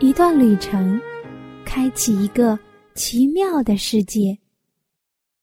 [0.00, 1.00] 一段旅程，
[1.64, 2.56] 开启一个
[2.94, 4.38] 奇妙的世界；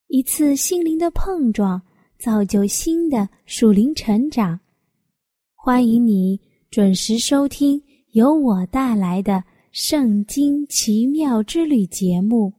[0.08, 1.82] 一次心灵的碰撞，
[2.18, 4.58] 造就新的属灵成长。
[5.56, 6.40] 欢迎你
[6.72, 7.82] 准时收听
[8.14, 9.34] 由我带来的
[9.74, 12.54] 《圣经奇妙之旅》节目。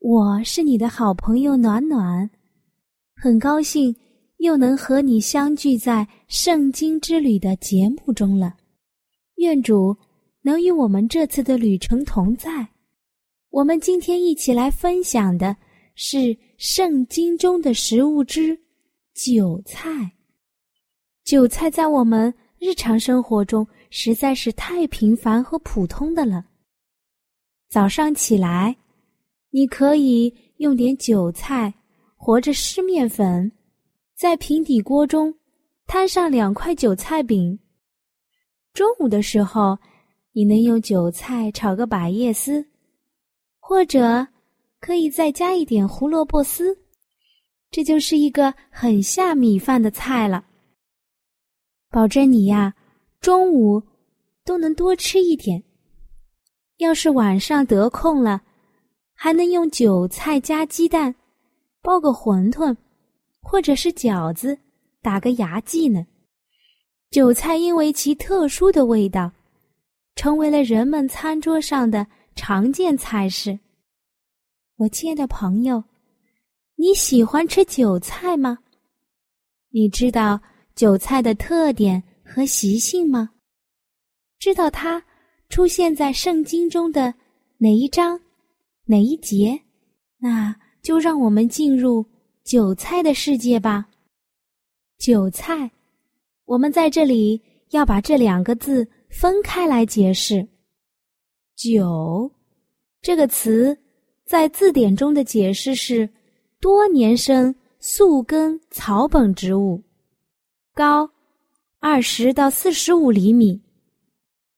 [0.00, 2.28] 我是你的好朋友暖暖，
[3.14, 3.94] 很高兴
[4.38, 8.52] 又能和你相聚在《圣经之旅》的节目中了。
[9.36, 9.96] 愿主。
[10.42, 12.66] 能与我们这次的旅程同在。
[13.50, 15.54] 我们今天一起来分享的
[15.94, 18.58] 是圣经中的食物之
[19.12, 20.10] 韭菜。
[21.24, 26.44] 韭菜在我们日常生活中实在是太平凡和普通的了。
[27.68, 28.74] 早上起来，
[29.50, 31.74] 你可以用点韭菜
[32.16, 33.50] 或者湿面粉，
[34.16, 35.34] 在平底锅中
[35.86, 37.58] 摊上两块韭菜饼。
[38.72, 39.78] 中午的时候。
[40.40, 42.66] 你能用韭菜炒个百叶丝，
[43.58, 44.26] 或者
[44.80, 46.78] 可以再加一点胡萝卜丝，
[47.70, 50.42] 这就是一个很下米饭的菜了。
[51.90, 52.74] 保证你呀，
[53.20, 53.82] 中午
[54.42, 55.62] 都能多吃一点。
[56.78, 58.40] 要是晚上得空了，
[59.12, 61.14] 还能用韭菜加鸡蛋
[61.82, 62.74] 包个馄饨，
[63.42, 64.58] 或者是饺子，
[65.02, 66.06] 打个牙祭呢。
[67.10, 69.30] 韭菜因为其特殊的味道。
[70.14, 73.58] 成为了人们餐桌上的常见菜式。
[74.76, 75.82] 我亲爱的朋友，
[76.76, 78.58] 你喜欢吃韭菜吗？
[79.70, 80.40] 你知道
[80.74, 83.30] 韭菜的特点和习性吗？
[84.38, 85.02] 知道它
[85.48, 87.12] 出现在圣经中的
[87.58, 88.20] 哪一章、
[88.86, 89.60] 哪一节？
[90.18, 92.04] 那就让我们进入
[92.42, 93.86] 韭菜的世界吧。
[94.98, 95.70] 韭菜，
[96.44, 98.86] 我们在这里要把这两个字。
[99.10, 100.46] 分开来解释
[101.56, 102.30] ，“韭”
[103.02, 103.76] 这个词
[104.24, 106.08] 在字典中的解释是
[106.60, 109.82] 多年生宿根草本植物，
[110.72, 111.10] 高
[111.80, 113.60] 二十到四十五厘米，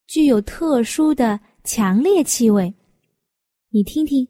[0.05, 2.73] 具有特殊的强烈气味。
[3.69, 4.25] 你听听，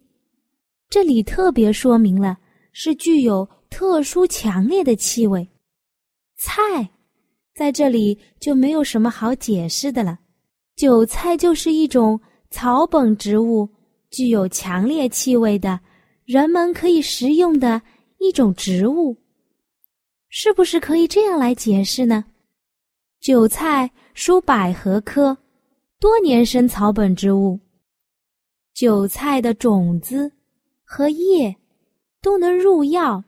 [0.90, 2.38] 这里特别说明了
[2.72, 5.48] 是具有特殊强烈的气味。
[6.38, 6.90] 菜。
[7.54, 10.20] 在这里就没有什么好解释的了。
[10.76, 12.20] 韭菜就是一种
[12.50, 13.70] 草本植物，
[14.10, 15.80] 具有强烈气味的，
[16.26, 17.82] 人们可以食用的
[18.18, 19.16] 一种植物。
[20.30, 22.26] 是不是可以这样来解释呢？
[23.20, 25.38] 韭菜属百合科，
[26.00, 27.60] 多年生草本植物。
[28.74, 30.32] 韭菜的种子
[30.84, 31.56] 和叶
[32.20, 33.24] 都能入药，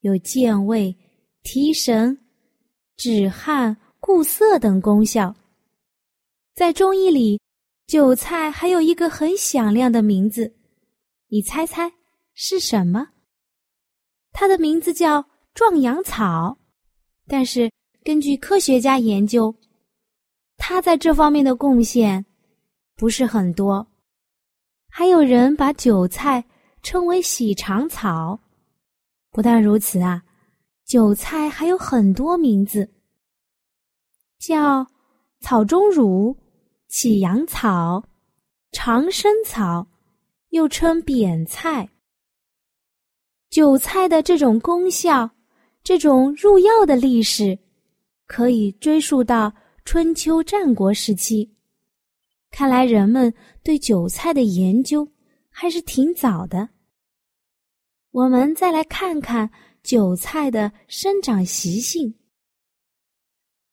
[0.00, 0.96] 有健胃、
[1.42, 2.18] 提神。
[2.96, 5.34] 止汗、固涩等功效。
[6.54, 7.38] 在中医里，
[7.86, 10.56] 韭菜还有一个很响亮的名字，
[11.28, 11.92] 你猜猜
[12.34, 13.08] 是什么？
[14.32, 16.56] 它的名字叫壮阳草。
[17.28, 17.70] 但是
[18.02, 19.54] 根据科学家研究，
[20.56, 22.24] 它在这方面的贡献
[22.96, 23.86] 不是很多。
[24.88, 26.42] 还有人把韭菜
[26.82, 28.40] 称为喜肠草。
[29.32, 30.22] 不但如此啊。
[30.86, 32.88] 韭菜还有很多名字，
[34.38, 34.86] 叫
[35.40, 36.36] 草中乳、
[36.86, 38.04] 起阳草、
[38.70, 39.84] 长生草，
[40.50, 41.88] 又称扁菜。
[43.50, 45.28] 韭菜的这种功效，
[45.82, 47.58] 这种入药的历史，
[48.28, 49.52] 可以追溯到
[49.84, 51.52] 春秋战国时期。
[52.52, 53.34] 看来人们
[53.64, 55.08] 对韭菜的研究
[55.50, 56.68] 还是挺早的。
[58.16, 59.50] 我们再来看看。
[59.82, 62.12] 韭菜的生长习性，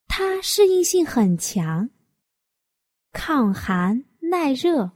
[0.06, 1.90] 它适应性很强，
[3.12, 4.92] 抗寒耐热，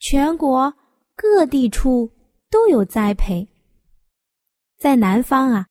[0.00, 0.74] 全国
[1.14, 2.10] 各地处
[2.50, 3.46] 都有栽培。
[4.76, 5.68] 在南方啊，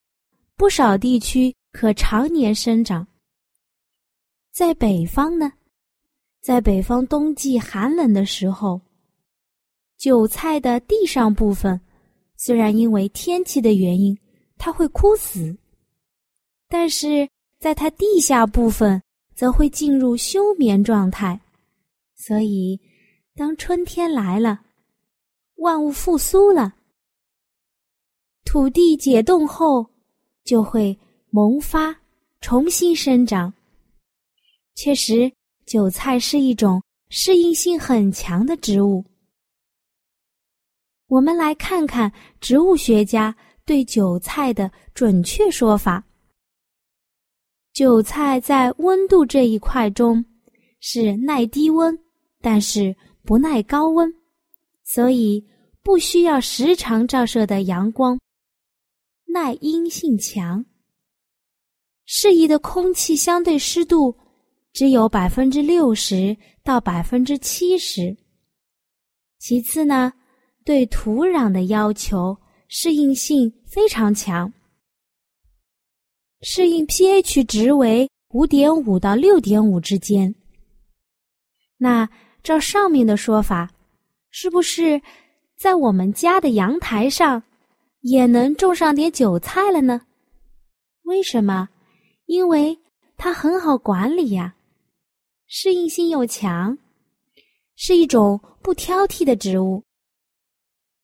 [0.56, 3.06] 不少地区可常年生长。
[4.54, 5.52] 在北方呢，
[6.40, 8.80] 在北方冬季寒冷的时候，
[9.98, 11.78] 韭菜的地上部分。
[12.46, 14.20] 虽然因为天气的原因，
[14.58, 15.58] 它会枯死，
[16.68, 17.26] 但是
[17.58, 19.02] 在它地下部分
[19.34, 21.40] 则会进入休眠状态，
[22.16, 22.78] 所以，
[23.34, 24.60] 当春天来了，
[25.56, 26.76] 万物复苏了，
[28.44, 29.90] 土地解冻后，
[30.44, 31.00] 就会
[31.30, 31.96] 萌发，
[32.42, 33.54] 重新生长。
[34.76, 35.32] 确实，
[35.66, 39.06] 韭菜是一种适应性很强的植物。
[41.14, 42.12] 我们来看看
[42.42, 46.04] 植物学家对韭菜的准确说法。
[47.72, 50.26] 韭菜在温度这一块中
[50.80, 51.96] 是耐低温。
[52.42, 52.94] 但是
[53.24, 54.14] 不耐高温，
[54.84, 55.48] 所以
[55.82, 58.20] 不需要时常照射的阳光，
[59.28, 60.66] 耐阴性强。
[62.06, 64.14] 适宜的空气相对湿度
[64.74, 68.14] 只有百分之六十到百分之七十。
[69.40, 70.12] 其次呢，
[70.66, 72.38] 对土壤的要求
[72.68, 74.52] 适应性非常强，
[76.42, 80.34] 适应 pH 值为五点五到六点五之间。
[81.78, 82.10] 那。
[82.44, 83.72] 照上面的说法，
[84.30, 85.02] 是不是
[85.56, 87.42] 在我们家的阳台上
[88.02, 90.02] 也能种上点韭菜了呢？
[91.04, 91.70] 为什么？
[92.26, 92.78] 因为
[93.16, 94.56] 它很好管理呀，
[95.48, 96.78] 适应性又强，
[97.78, 99.82] 是一种不挑剔的植物。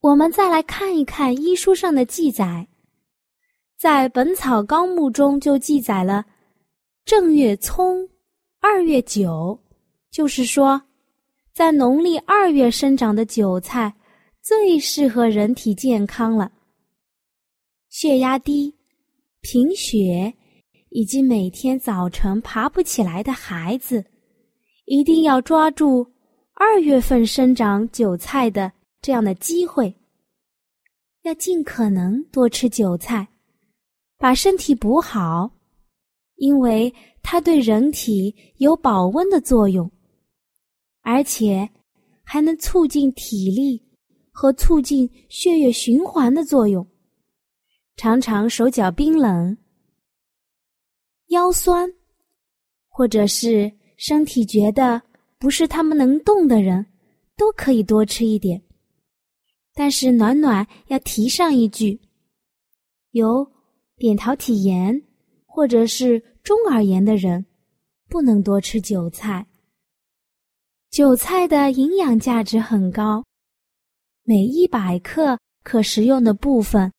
[0.00, 2.66] 我们再来看一看医书上的记载，
[3.78, 6.24] 在《本草纲目》中就记载了
[7.04, 8.08] 正月葱，
[8.60, 9.60] 二月韭，
[10.10, 10.80] 就是说。
[11.52, 13.94] 在农历二月生长的韭菜，
[14.40, 16.50] 最适合人体健康了。
[17.90, 18.74] 血压低、
[19.42, 20.32] 贫血
[20.88, 24.02] 以及每天早晨爬不起来的孩子，
[24.86, 26.06] 一定要抓住
[26.54, 29.94] 二月份生长韭菜的这样的机会，
[31.22, 33.28] 要尽可能多吃韭菜，
[34.18, 35.50] 把身体补好，
[36.36, 39.90] 因为它对人体有保温的作用。
[41.02, 41.68] 而且
[42.22, 43.82] 还能促进体力
[44.30, 46.86] 和促进血液循环的作用。
[47.96, 49.56] 常常手脚冰冷、
[51.28, 51.90] 腰酸，
[52.86, 55.00] 或者是身体觉得
[55.38, 56.84] 不是他们能动的人，
[57.34, 58.62] 都可以多吃一点。
[59.74, 62.00] 但是暖暖要提上一句：
[63.12, 63.50] 有
[63.96, 65.02] 扁桃体炎
[65.46, 67.44] 或者是中耳炎的人，
[68.08, 69.46] 不能多吃韭菜。
[70.90, 73.24] 韭菜的营养价值很高，
[74.24, 76.92] 每一百克可食用的部分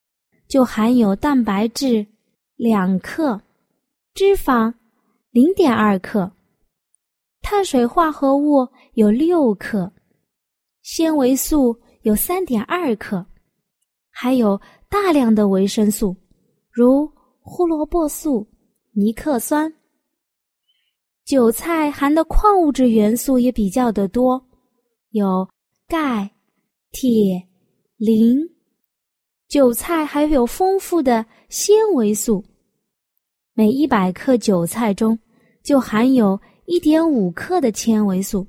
[0.48, 2.06] 就含有蛋白质
[2.56, 3.42] 两克，
[4.14, 4.74] 脂肪
[5.32, 6.32] 零点二克，
[7.42, 9.92] 碳水化合物有六克，
[10.84, 13.26] 纤维素有三点二克，
[14.10, 14.60] 还有
[14.90, 16.16] 大量的维生素，
[16.72, 17.12] 如
[17.42, 18.48] 胡萝卜素、
[18.92, 19.72] 尼克酸。
[21.26, 24.44] 韭菜含的矿物质元素也比较的多，
[25.12, 25.48] 有
[25.88, 26.30] 钙、
[26.92, 27.48] 铁、
[27.98, 28.40] 磷。
[29.48, 32.44] 韭菜还有丰富的纤维素，
[33.54, 35.18] 每一百克韭菜中
[35.62, 38.48] 就含有一点五克的纤维素，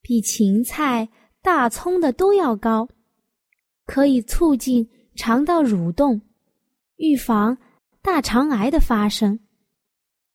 [0.00, 1.08] 比芹菜、
[1.42, 2.88] 大葱的都要高，
[3.86, 6.20] 可以促进肠道蠕动，
[6.96, 7.56] 预防
[8.02, 9.38] 大肠癌的发生。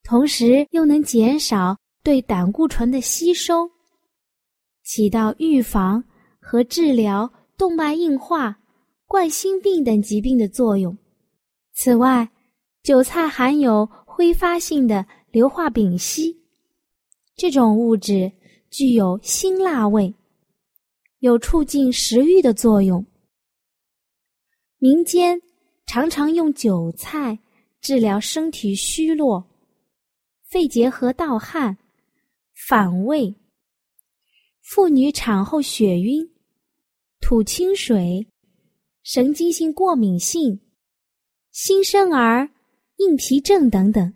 [0.03, 3.69] 同时又能减少对胆固醇的吸收，
[4.83, 6.03] 起到预防
[6.39, 8.57] 和治疗动脉硬化、
[9.07, 10.95] 冠心病等疾病的作用。
[11.73, 12.29] 此外，
[12.83, 16.35] 韭菜含有挥发性的硫化丙烯，
[17.35, 18.31] 这种物质
[18.69, 20.13] 具有辛辣味，
[21.19, 23.05] 有促进食欲的作用。
[24.77, 25.41] 民间
[25.85, 27.39] 常常用韭菜
[27.81, 29.49] 治疗身体虚弱。
[30.43, 31.77] 肺结核、盗汗、
[32.67, 33.35] 反胃，
[34.61, 36.31] 妇女产后血晕、
[37.19, 38.25] 吐清水、
[39.03, 40.61] 神经性过敏性、
[41.51, 42.49] 新生儿
[42.97, 44.13] 硬皮症等等。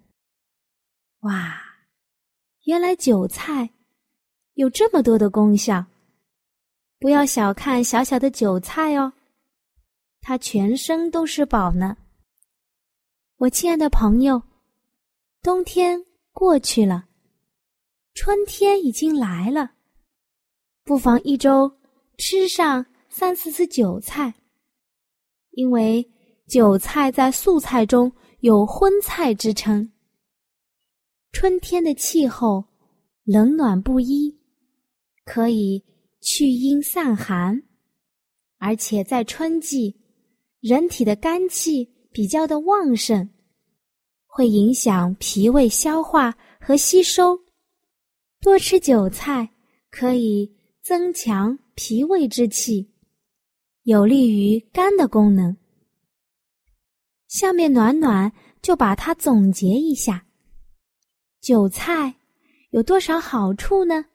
[1.22, 1.62] 哇，
[2.66, 3.72] 原来韭菜
[4.54, 5.86] 有这么多的功效！
[7.00, 9.14] 不要小看小小的韭菜哦，
[10.22, 11.98] 它全身都是宝呢。
[13.38, 14.44] 我亲爱的朋友，
[15.42, 16.06] 冬天。
[16.32, 17.06] 过去了，
[18.14, 19.72] 春天已经来了，
[20.86, 21.70] 不妨一周
[22.18, 24.34] 吃上三四次韭菜，
[25.50, 26.10] 因为
[26.48, 29.92] 韭菜在素菜中有荤菜之称。
[31.34, 32.64] 春天的气候
[33.26, 34.40] 冷暖不一，
[35.26, 35.84] 可以
[36.32, 37.60] 去阴散寒，
[38.60, 40.00] 而且在春季，
[40.60, 43.28] 人体的肝气比较的旺盛。
[44.28, 47.36] 会影响脾胃消化和吸收，
[48.40, 49.50] 多吃韭菜
[49.90, 52.88] 可以增强脾胃之气，
[53.82, 55.58] 有利于肝的功能。
[57.28, 58.32] 下面暖暖
[58.62, 60.24] 就把它总结一下：
[61.42, 62.14] 韭菜
[62.70, 64.06] 有多少好处呢？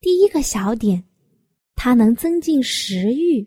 [0.00, 1.02] 第一个小点，
[1.74, 3.44] 它能增进食欲，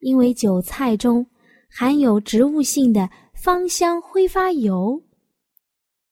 [0.00, 1.26] 因为韭菜中
[1.70, 5.02] 含有植物性的芳香挥发油。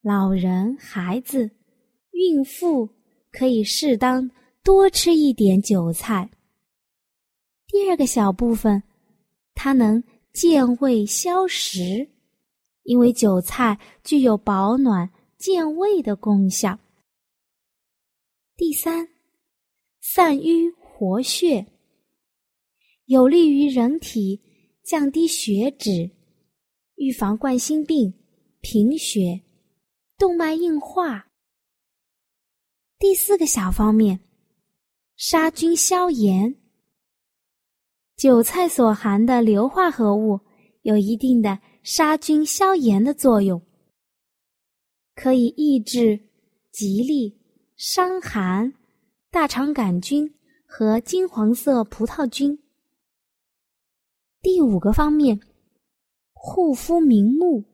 [0.01, 1.51] 老人、孩子、
[2.13, 2.89] 孕妇
[3.31, 4.29] 可以适当
[4.65, 6.31] 多吃一点韭菜。
[7.67, 8.83] 第二个小部分，
[9.55, 12.09] 它能健胃消食，
[12.85, 16.79] 因为韭菜具有保暖健胃的功效。
[18.61, 19.09] 第三，
[20.03, 21.67] 散瘀活血，
[23.07, 24.39] 有利于人体
[24.83, 26.11] 降低血脂，
[26.97, 28.13] 预防冠心病、
[28.61, 29.41] 贫血、
[30.19, 31.31] 动脉硬化。
[32.99, 34.21] 第四个小方面，
[35.17, 36.55] 杀菌消炎。
[38.15, 40.39] 韭菜所含的硫化合物
[40.83, 43.63] 有一定的杀菌消炎的作用，
[45.15, 46.29] 可以抑制
[46.71, 47.40] 吉利。
[47.83, 48.75] 伤寒、
[49.31, 50.35] 大肠杆菌
[50.67, 52.59] 和金黄色葡萄菌。
[54.43, 55.41] 第五个方面，
[56.35, 57.65] 护肤明目，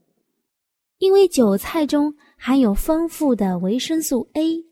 [0.98, 4.64] 因为韭菜中含有丰富的维生素 A，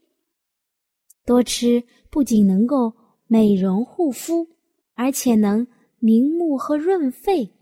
[1.26, 2.94] 多吃不仅能够
[3.26, 4.48] 美容护肤，
[4.94, 5.66] 而且能
[5.98, 7.52] 明目和润肺。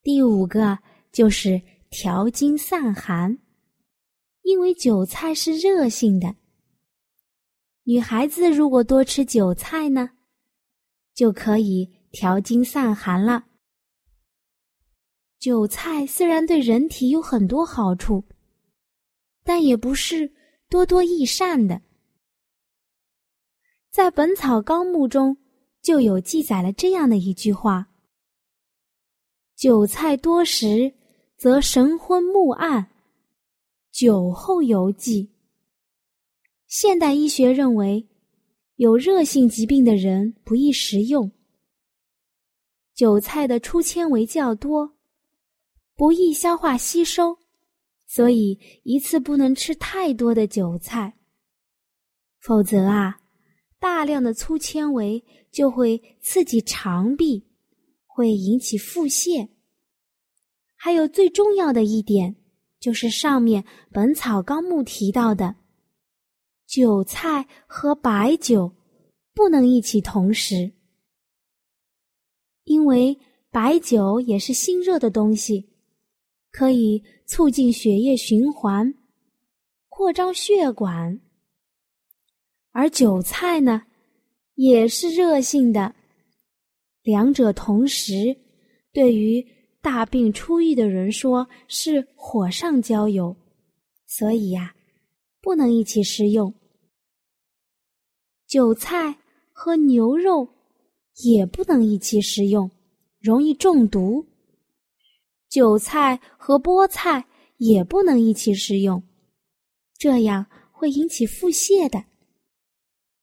[0.00, 0.78] 第五个
[1.10, 1.60] 就是
[1.90, 3.36] 调经散寒。
[4.42, 6.34] 因为韭菜是热性的，
[7.84, 10.10] 女孩子如果多吃韭菜呢，
[11.14, 13.46] 就可以调经散寒了。
[15.38, 18.24] 韭菜虽然对人体有很多好处，
[19.42, 20.32] 但也不是
[20.68, 21.80] 多多益善的。
[23.90, 25.36] 在《本草纲目》中
[25.80, 27.88] 就有记载了这样的一句话
[29.56, 30.94] ：“韭菜多食，
[31.36, 32.88] 则神昏目暗。”
[33.92, 35.30] 酒后游记。
[36.66, 38.08] 现代医学认为，
[38.76, 41.30] 有热性疾病的人不宜食用。
[42.94, 44.94] 韭菜的粗纤维较多，
[45.94, 47.36] 不易消化吸收，
[48.06, 51.18] 所以一次不能吃太多的韭菜，
[52.40, 53.20] 否则啊，
[53.78, 57.46] 大量的粗纤维就会刺激肠壁，
[58.06, 59.46] 会引起腹泻。
[60.76, 62.34] 还有最重要的一点。
[62.82, 63.62] 就是上面
[63.92, 65.54] 《本草纲目》提到的，
[66.66, 68.74] 韭菜和白酒
[69.32, 70.72] 不能一起同食，
[72.64, 73.16] 因为
[73.52, 75.70] 白酒也是心热的东西，
[76.50, 78.92] 可以促进血液循环，
[79.88, 81.20] 扩张血管；
[82.72, 83.84] 而韭菜呢，
[84.56, 85.94] 也是热性的，
[87.04, 88.36] 两者同时
[88.92, 89.61] 对于。
[89.82, 93.36] 大病初愈的人说是火上浇油，
[94.06, 94.72] 所以呀，
[95.40, 96.54] 不能一起食用。
[98.46, 99.18] 韭菜
[99.52, 100.48] 和牛肉
[101.24, 102.70] 也不能一起食用，
[103.18, 104.24] 容易中毒。
[105.48, 109.02] 韭菜和菠菜也不能一起食用，
[109.98, 112.04] 这样会引起腹泻的。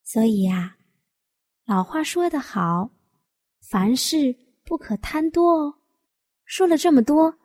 [0.04, 0.76] 所以呀，
[1.66, 2.92] 老话说得好，
[3.62, 4.36] 凡事
[4.66, 5.79] 不可贪多哦。
[6.50, 7.36] 说了这么多，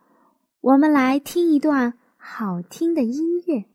[0.62, 3.66] 我们来听一段好听的音乐。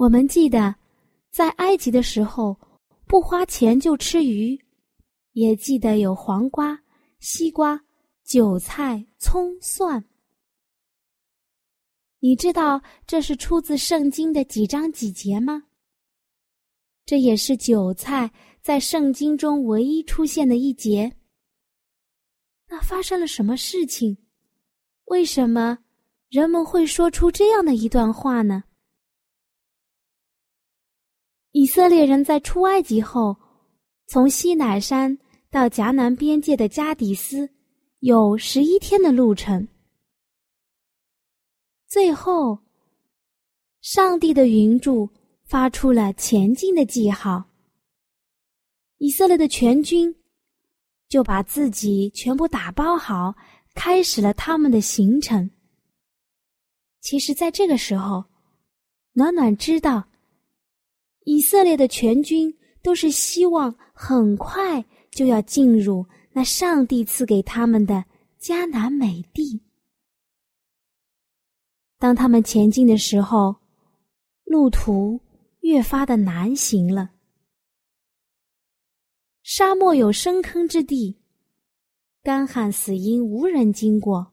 [0.00, 0.74] 我们记得，
[1.30, 2.58] 在埃及的时候，
[3.06, 4.58] 不花钱就吃鱼；
[5.32, 6.82] 也记得有黄瓜、
[7.18, 7.78] 西瓜、
[8.24, 10.02] 韭菜、葱、蒜。
[12.18, 15.64] 你知道这是出自圣经的几章几节吗？
[17.04, 18.32] 这也是韭菜
[18.62, 21.14] 在圣经中唯一出现的一节。
[22.70, 24.16] 那发生了什么事情？
[25.04, 25.76] 为什么
[26.30, 28.64] 人们会说出这样的一段话呢？
[31.52, 33.36] 以色列人在出埃及后，
[34.06, 35.18] 从西乃山
[35.50, 37.50] 到迦南边界的加底斯，
[37.98, 39.66] 有十一天的路程。
[41.88, 42.56] 最后，
[43.80, 45.10] 上帝的云柱
[45.44, 47.44] 发出了前进的记号。
[48.98, 50.14] 以色列的全军
[51.08, 53.34] 就把自己全部打包好，
[53.74, 55.50] 开始了他们的行程。
[57.00, 58.24] 其实，在这个时候，
[59.14, 60.09] 暖暖知道。
[61.30, 68.04] 以色列的全军都是希望很快就要进入那上帝赐给他们的
[68.40, 69.62] 迦南美地。
[72.00, 73.54] 当他们前进的时候，
[74.42, 75.20] 路途
[75.60, 77.10] 越发的难行了。
[79.44, 81.16] 沙漠有深坑之地，
[82.24, 84.32] 干旱死因无人经过，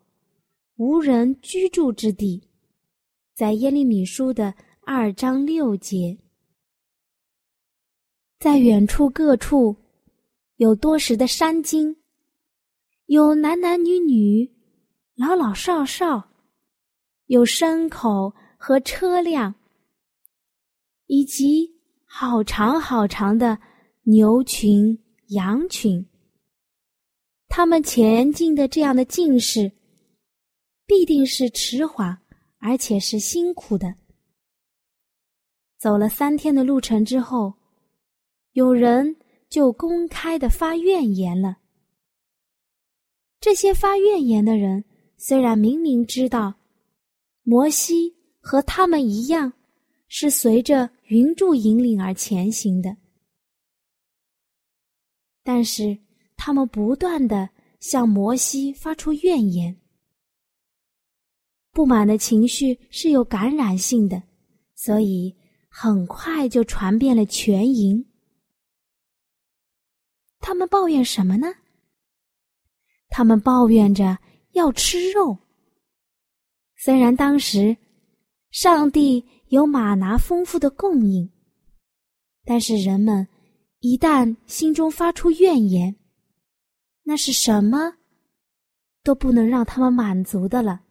[0.77, 2.41] 无人居住之地，
[3.35, 6.17] 在耶利米书的二章六节。
[8.39, 9.75] 在远处各处，
[10.57, 11.95] 有多时的山精，
[13.07, 14.47] 有男男女女，
[15.15, 16.29] 老老少少，
[17.25, 19.55] 有牲口和车辆，
[21.07, 21.67] 以及
[22.05, 23.57] 好长好长的
[24.03, 24.95] 牛群、
[25.29, 26.05] 羊群。
[27.47, 29.71] 他们前进的这样的进势，
[30.85, 32.15] 必定是迟缓，
[32.59, 33.95] 而且是辛苦的。
[35.79, 37.51] 走了三天的路程之后。
[38.57, 39.15] 有人
[39.51, 41.59] 就公开的发怨言了。
[43.39, 44.83] 这些发怨言的人
[45.15, 46.55] 虽然明明知道
[47.43, 49.53] 摩西和他们一样
[50.07, 52.97] 是随着云柱引领而前行的，
[55.43, 55.95] 但是
[56.35, 57.47] 他们不断的
[57.79, 59.79] 向摩西发出怨言。
[61.71, 64.23] 不满的情绪是有感染性的，
[64.73, 65.37] 所以
[65.69, 68.03] 很快就传遍了全营。
[70.47, 71.53] 他们抱怨什么呢？
[73.09, 74.17] 他们抱怨着
[74.53, 75.37] 要吃肉。
[76.77, 77.75] 虽然当时
[78.51, 81.29] 上帝有马拿丰富的供应，
[82.45, 83.27] 但是人们
[83.79, 85.93] 一旦心中发出怨言，
[87.03, 87.97] 那是什么
[89.03, 90.81] 都不能让他们满足的了。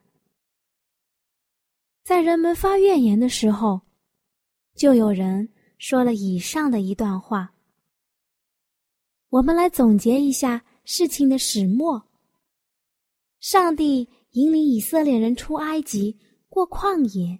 [2.05, 3.81] 在人们发怨言的时候，
[4.75, 7.56] 就有人说了以上的一段话。
[9.29, 12.03] 我们来总结一下事情的始末。
[13.41, 16.17] 上帝引领以色列人出埃及，
[16.49, 17.39] 过旷野，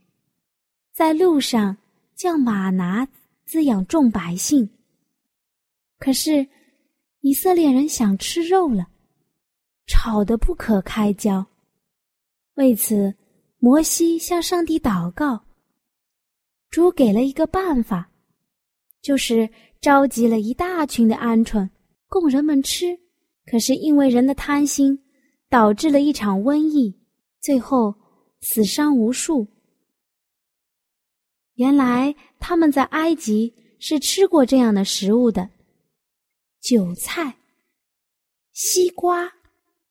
[0.93, 1.77] 在路上
[2.15, 3.07] 叫马拿
[3.45, 4.69] 滋养众百姓。
[5.99, 6.47] 可是
[7.21, 8.89] 以色列人想吃肉了，
[9.87, 11.47] 吵得不可开交。
[12.55, 13.15] 为此，
[13.59, 15.45] 摩西向上帝祷告，
[16.69, 18.11] 主给了一个办法，
[19.01, 19.49] 就是
[19.81, 21.69] 召集了一大群的鹌鹑。
[22.21, 22.99] 供人们吃，
[23.45, 24.99] 可是因为人的贪心，
[25.51, 26.99] 导致了一场瘟疫，
[27.41, 27.95] 最后
[28.41, 29.47] 死伤无数。
[31.57, 35.49] 原来他们在埃及是吃过这样的食物的：
[36.61, 37.37] 韭菜、
[38.53, 39.31] 西瓜、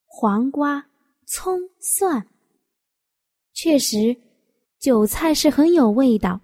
[0.06, 0.84] 黄瓜、
[1.28, 2.28] 葱、蒜。
[3.54, 4.16] 确实，
[4.80, 6.42] 韭菜是很有味道，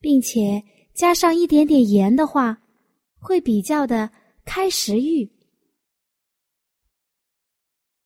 [0.00, 0.62] 并且
[0.94, 2.60] 加上一点点盐的话，
[3.18, 4.10] 会比较的。
[4.52, 5.30] 开食欲，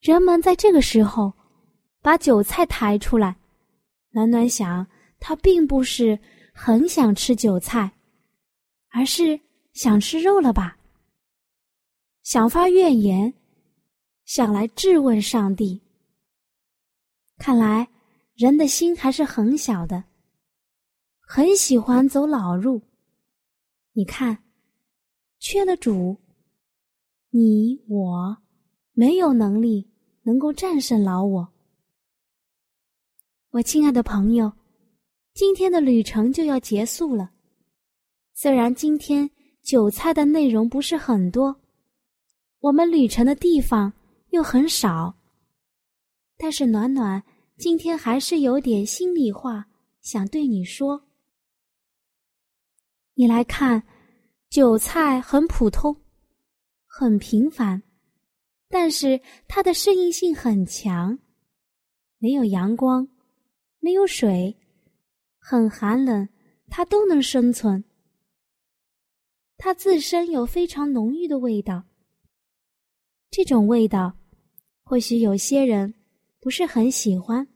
[0.00, 1.32] 人们在这个时候
[2.02, 3.34] 把韭菜抬出来。
[4.10, 4.86] 暖暖想，
[5.18, 6.20] 他并不是
[6.52, 7.90] 很想吃韭菜，
[8.90, 9.40] 而是
[9.72, 10.76] 想吃肉了吧？
[12.24, 13.32] 想发怨言，
[14.26, 15.80] 想来质问上帝。
[17.38, 17.88] 看来
[18.34, 20.04] 人的心还是很小的，
[21.20, 22.82] 很喜欢走老路。
[23.94, 24.44] 你看，
[25.38, 26.20] 缺了主。
[27.36, 28.36] 你我
[28.92, 29.90] 没有能力
[30.22, 31.52] 能够战胜老我，
[33.50, 34.52] 我亲爱的朋友，
[35.32, 37.32] 今天的旅程就要结束了。
[38.34, 39.28] 虽然今天
[39.64, 41.60] 韭菜的内容不是很多，
[42.60, 43.92] 我们旅程的地方
[44.30, 45.16] 又很少，
[46.36, 47.20] 但是暖暖
[47.58, 49.66] 今天还是有点心里话
[50.00, 51.08] 想对你说。
[53.14, 53.82] 你来看，
[54.48, 55.96] 韭菜很普通，
[56.96, 57.82] 很平凡，
[58.68, 61.18] 但是它的适应性很强。
[62.18, 63.08] 没有阳光，
[63.80, 64.56] 没有水，
[65.40, 66.28] 很寒冷，
[66.68, 67.82] 它都能生存。
[69.56, 71.82] 它自身有非常浓郁的味道，
[73.28, 74.16] 这种味道，
[74.84, 75.94] 或许有些人
[76.38, 77.48] 不是很喜欢，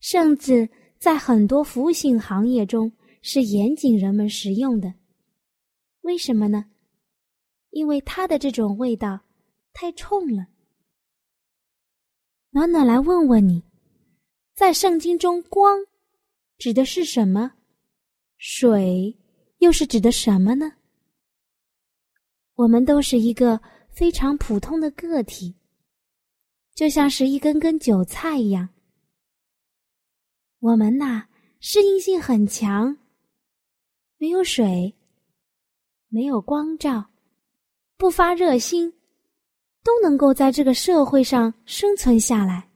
[0.00, 2.90] 甚至在很多服务性行业中。
[3.22, 4.94] 是严禁人们食用的，
[6.02, 6.70] 为什么呢？
[7.76, 9.20] 因为它的这种味道
[9.74, 10.46] 太冲了。
[12.48, 13.62] 暖暖来问问你，
[14.54, 15.84] 在圣经中，光
[16.56, 17.52] 指的是什么？
[18.38, 19.14] 水
[19.58, 20.72] 又是指的什么呢？
[22.54, 23.60] 我们都是一个
[23.90, 25.54] 非常普通的个体，
[26.74, 28.70] 就像是一根根韭菜一样。
[30.60, 31.26] 我们呐，
[31.60, 32.96] 适应性很强。
[34.16, 34.96] 没有水，
[36.08, 37.10] 没有光照，
[37.96, 38.92] 不发热心，
[39.82, 42.68] 都能够在这个社会上生存下来。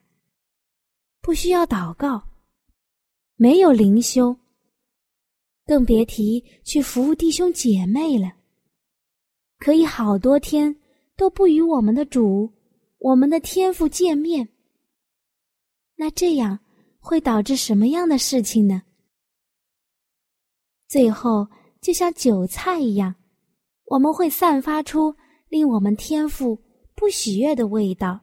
[1.20, 2.22] 不需要祷告，
[3.36, 4.34] 没有灵修，
[5.66, 8.32] 更别提去服务弟兄姐妹了。
[9.58, 10.74] 可以好多天
[11.16, 12.50] 都不与我们的主、
[12.96, 14.48] 我们的天父见面。
[15.96, 16.58] 那这样
[16.98, 18.82] 会导致什么样的事情呢？
[20.88, 21.46] 最后，
[21.82, 23.14] 就像韭菜一样，
[23.90, 25.16] 我们会散发出
[25.48, 26.56] 令我们天赋
[26.94, 28.20] 不喜悦的味道。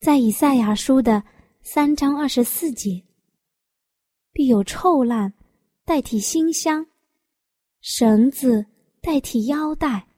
[0.00, 1.22] 在以赛亚书的
[1.62, 3.00] 三章二十四节，
[4.32, 5.32] 必有臭烂
[5.84, 6.84] 代替馨香，
[7.80, 8.66] 绳子
[9.00, 10.08] 代替腰带，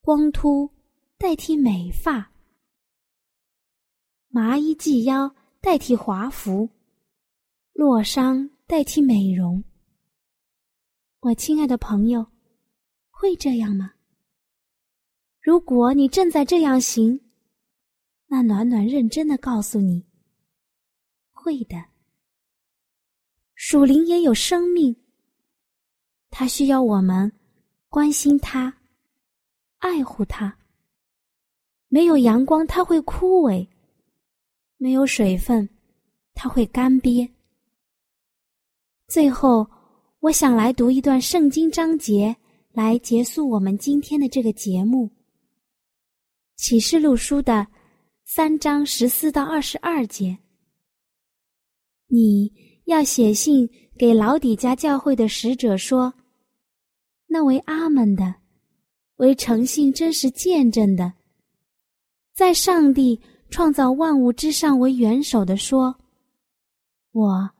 [0.00, 0.68] 光秃
[1.16, 2.32] 代替美发，
[4.26, 6.68] 麻衣系腰代替华服，
[7.72, 8.50] 落伤。
[8.66, 9.62] 代替美容，
[11.24, 12.26] 我亲爱的朋友，
[13.10, 13.94] 会这样吗？
[15.40, 17.18] 如果你正在这样行，
[18.26, 20.04] 那暖暖认真的告诉你，
[21.32, 21.82] 会的。
[23.54, 24.94] 属灵也有生命，
[26.28, 27.32] 它需要我们
[27.88, 28.76] 关心它、
[29.78, 30.54] 爱护它。
[31.88, 33.66] 没有阳光，它会枯萎；
[34.76, 35.66] 没有水分，
[36.34, 37.26] 它会干瘪。
[39.08, 39.66] 最后，
[40.24, 42.34] 我想来读一段圣经章节，
[42.72, 45.10] 来结束我们今天的这个节目。
[46.56, 47.66] 启示录书的
[48.24, 50.38] 三章十四到二十二节，
[52.06, 52.50] 你
[52.86, 56.14] 要写信给老底家教会的使者说：
[57.26, 58.36] 那为阿门的，
[59.16, 61.12] 为诚信真实见证的，
[62.32, 65.94] 在上帝创造万物之上为元首的说，
[67.12, 67.50] 我。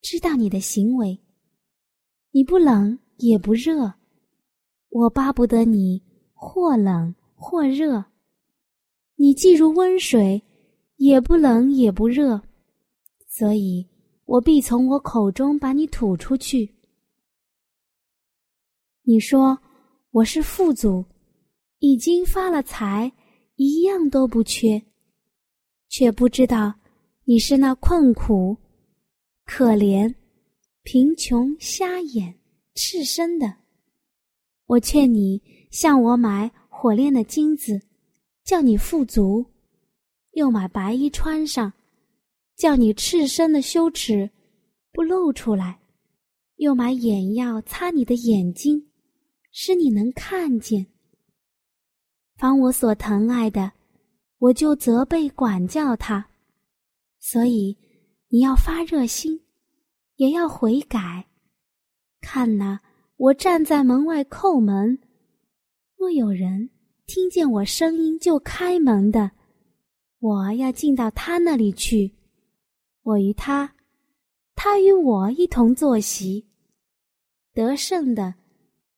[0.00, 1.20] 知道你的行为，
[2.30, 3.94] 你不冷也不热，
[4.90, 6.02] 我巴不得你
[6.34, 8.04] 或冷或热。
[9.16, 10.42] 你既如温水，
[10.96, 12.40] 也不冷也不热，
[13.26, 13.88] 所以
[14.24, 16.74] 我必从我口中把你吐出去。
[19.02, 19.58] 你说
[20.10, 21.04] 我是富足，
[21.78, 23.10] 已经发了财，
[23.56, 24.82] 一样都不缺，
[25.88, 26.74] 却不知道
[27.24, 28.56] 你是那困苦。
[29.44, 30.14] 可怜、
[30.90, 32.34] 贫穷、瞎眼、
[32.74, 33.56] 赤身的，
[34.64, 35.38] 我劝你
[35.70, 37.78] 向我买火炼的金子，
[38.42, 39.44] 叫你富足；
[40.30, 41.70] 又买白衣穿上，
[42.56, 44.30] 叫你赤身的羞耻
[44.90, 45.78] 不露出来；
[46.56, 48.88] 又买眼药擦你的眼睛，
[49.52, 50.86] 使你能看见。
[52.38, 53.72] 凡我所疼爱的，
[54.38, 56.30] 我就责备管教他，
[57.18, 57.76] 所以。
[58.30, 59.40] 你要发热心，
[60.18, 61.26] 也要悔改。
[62.20, 62.80] 看呐，
[63.16, 64.98] 我站在门外叩门，
[65.96, 66.70] 若有人
[67.06, 69.30] 听见我声音就开门的，
[70.18, 72.12] 我要进到他那里去。
[73.02, 73.72] 我与他，
[74.56, 76.44] 他与我一同坐席。
[77.54, 78.34] 得胜的，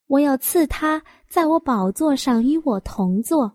[0.07, 3.53] 我要赐他在我宝座上与我同坐，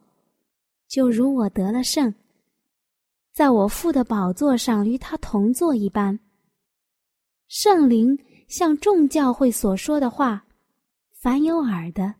[0.88, 2.14] 就如我得了胜。
[3.34, 6.20] 在我父的宝座上与他同坐一般。
[7.58, 10.46] 圣灵像众教会所说的话，
[11.14, 12.16] 凡有耳的，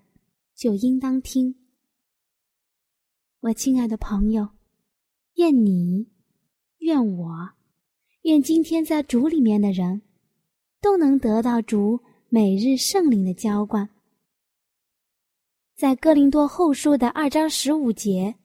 [0.56, 1.54] 就应当听。
[3.42, 4.48] 我亲爱的朋友，
[5.34, 6.08] 愿你，
[6.78, 7.50] 愿我，
[8.22, 10.04] 愿今天在主里面的人，
[10.80, 13.90] 都能得到主每日圣灵的浇灌。
[15.76, 18.36] 在哥林多后书的二章十五节，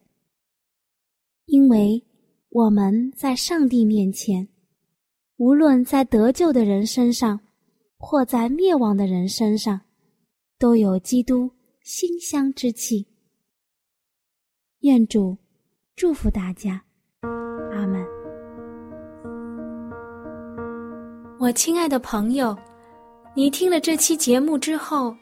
[1.44, 2.04] 因为。
[2.52, 4.48] 我们在上帝面前，
[5.40, 7.40] 无论在得救的人身上，
[7.96, 9.80] 或在灭亡的人身上，
[10.58, 11.50] 都有基督
[11.82, 13.06] 馨香之气。
[14.80, 15.34] 愿主
[15.96, 16.82] 祝福大家，
[17.72, 18.04] 阿门。
[21.38, 22.54] 我亲爱的朋友，
[23.34, 25.16] 你听了这期节目之后，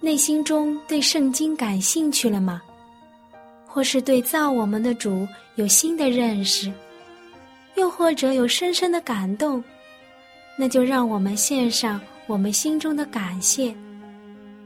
[0.00, 2.62] 内心中对圣经感兴趣了吗？
[3.66, 6.72] 或是对造我们的主有新的认识，
[7.80, 9.64] 又或者有深深的感动？
[10.56, 13.74] 那就让我们献上我们心中的感谢，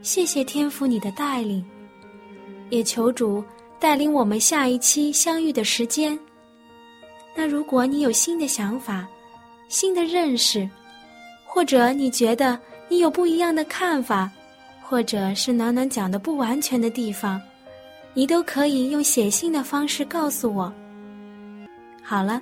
[0.01, 1.65] 谢谢天父你的带领，
[2.69, 3.41] 也求主
[3.79, 6.19] 带领我们下一期相遇的时间。
[7.33, 9.07] 那如果你有新的想法、
[9.69, 10.69] 新的认识，
[11.45, 14.29] 或者你觉得你有不一样的看法，
[14.81, 17.41] 或者是暖暖讲的不完全的地方，
[18.13, 20.71] 你都可以用写信的方式告诉我。
[22.03, 22.41] 好了，